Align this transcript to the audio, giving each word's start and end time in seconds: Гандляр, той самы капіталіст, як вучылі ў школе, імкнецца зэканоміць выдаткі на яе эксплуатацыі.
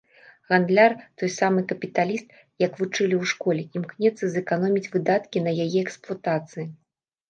Гандляр, 0.53 0.95
той 1.23 1.29
самы 1.39 1.65
капіталіст, 1.73 2.27
як 2.65 2.73
вучылі 2.81 3.15
ў 3.21 3.23
школе, 3.35 3.61
імкнецца 3.81 4.25
зэканоміць 4.33 4.87
выдаткі 4.99 5.37
на 5.49 5.59
яе 5.69 5.73
эксплуатацыі. 5.89 6.73